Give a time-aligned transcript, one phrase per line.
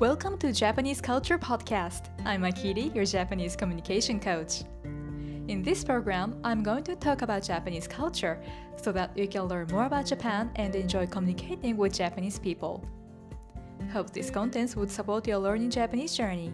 [0.00, 2.10] Welcome to Japanese Culture Podcast.
[2.24, 4.62] I'm Akiri, your Japanese communication coach.
[5.48, 8.40] In this program, I'm going to talk about Japanese culture
[8.76, 12.84] so that you can learn more about Japan and enjoy communicating with Japanese people.
[13.92, 16.52] Hope these contents would support your learning Japanese journey.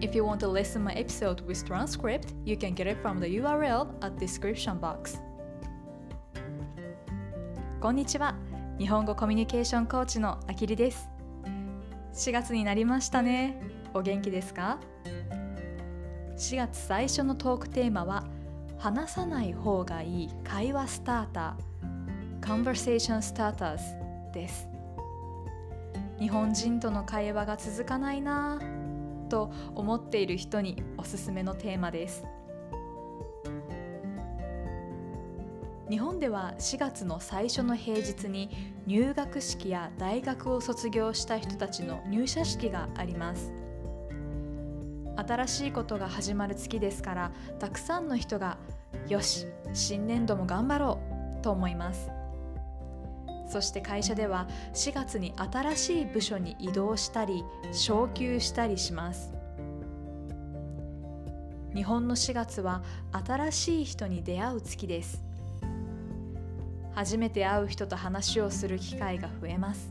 [0.00, 3.28] If you want to listen my episode with transcript, you can get it from the
[3.38, 5.18] URL at description box.
[7.80, 8.34] こんにちは。
[8.79, 11.09] 日本語コミュニケーションコーチのあきりです。
[12.13, 13.61] 4月になりましたね。
[13.93, 14.79] お元気ですか
[16.37, 18.23] ？4月最初のトークテーマは
[18.77, 24.69] 話さない方がいい会話スターター Conversation Starters です。
[26.17, 28.61] 日本人との会話が続かないな
[29.27, 32.23] と思っている人におすすめのテーマです。
[35.89, 43.51] 日本では4月の最初の平日に入学式や大学を卒業した人たちの入社式があります。
[45.15, 48.57] 新しいことが始まる月ですからたくさんの人が
[49.07, 50.99] よし新年度も頑張ろ
[51.39, 52.11] うと思います。
[53.47, 59.33] そして会社では4月に新しい部署に移動したり昇給したりします。
[61.73, 62.83] 日本の4月は
[63.25, 65.28] 新しい人に出会う月です。
[66.99, 69.89] 初めて会う人と話をする機会が増えます。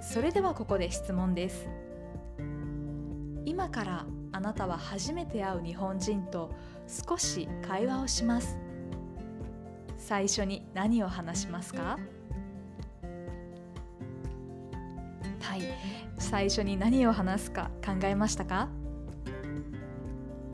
[0.00, 1.68] それではここで質問です。
[3.44, 6.50] 今からあなたは初めて会う日本人と
[6.88, 8.56] 少し会話をします。
[9.98, 11.98] 最初に何を話しますか？
[15.42, 15.60] はい。
[16.16, 18.70] 最初に何を話すか考えましたか？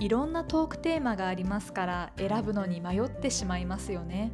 [0.00, 4.30] いろんなトークテーマがありますから選ぶのに迷ってしまいますよね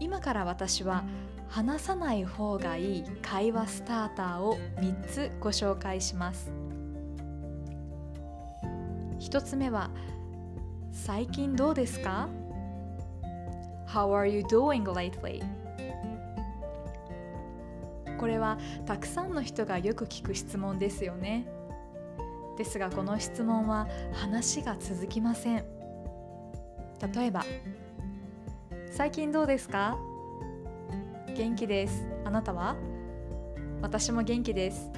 [0.00, 1.04] 今から私は
[1.48, 6.50] 話さない方がいい会話スターターを3つご紹介します
[9.20, 9.90] 1つ目は
[10.90, 12.28] 最近どうですか
[13.88, 15.42] ？How are you doing lately?
[18.18, 21.46] これはたくさんの人がよく聞く質問ですよね。
[22.56, 25.64] ですがこの質問は話が続きません
[27.14, 27.44] 例えば
[28.90, 29.98] 「最近どうですか?」
[31.34, 32.76] 「元気です」「あなたは?」
[33.82, 34.90] 「私も元気です」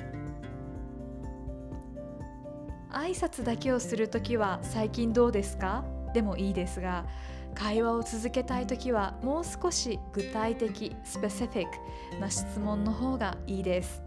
[2.90, 5.84] 挨拶だけをするときは「最近どうですか?」
[6.14, 7.06] でもいいですが
[7.54, 11.66] 会話を続けたいときはもう少し具体的スペシフィッ
[12.12, 14.02] クな質問の方がいいです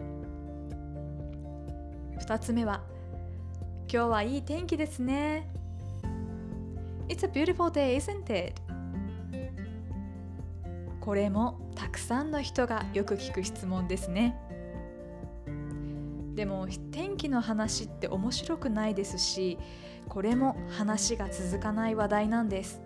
[2.19, 2.81] 2つ目は
[3.89, 5.47] 「今日はいい天気ですね。
[7.07, 8.61] It's a beautiful day, isn't it?
[10.99, 14.37] これもたくさんの人がよく聞く質問ですね。
[16.35, 19.57] でも天気の話って面白くないですし、
[20.09, 22.81] これも話が続かない話題なんです。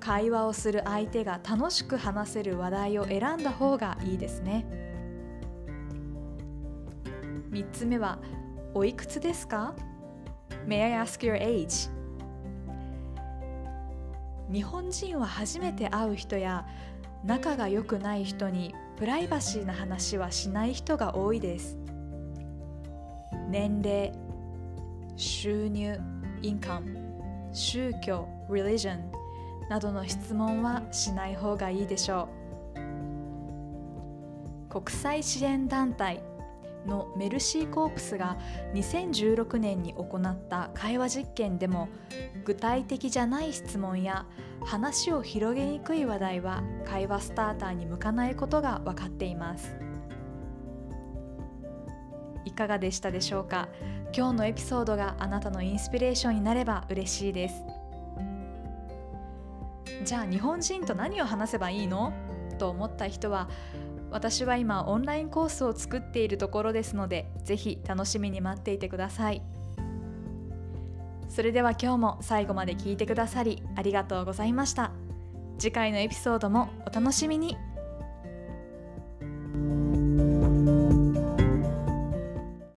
[0.00, 4.66] 会話をする相手が楽しく話せる話題を選んだ方がいいですね。
[7.52, 8.18] 3つ目は
[8.78, 9.74] おいくつですか
[10.64, 11.90] ?May I ask your age?
[14.52, 16.64] 日本人は初めて会う人や
[17.24, 21.76] 仲が良くない人にプライバシーな話はしない人が多いです
[23.48, 24.12] 年齢
[25.16, 25.98] 収入
[26.40, 27.00] インカム
[27.52, 29.10] 宗教 religion
[29.68, 32.28] などの質問はしない方がいいでしょ
[34.70, 36.22] う国際支援団体
[36.86, 38.38] のメルシーコープスが
[38.74, 41.88] 2016年に行った会話実験でも
[42.44, 44.26] 具体的じゃない質問や
[44.64, 49.76] 話を広げにくい話題は会話スターターに向かないことが分かっています。
[52.44, 53.68] いかがでしたでしょうか？
[54.16, 57.62] 今日のエピソードがあなたのインスピレーションになれば嬉しいです。
[60.04, 62.12] じゃあ日本人と何を話せばいいの？
[62.58, 63.48] と思った人は
[64.10, 69.42] 私は今オンラインコースを作っているところですのでぜひ楽しみに待っていてください。
[71.28, 74.92] それでは今日も最後まで聞いてくださりありがとうございました。
[75.58, 77.56] 次回のエピソードもお楽しみに。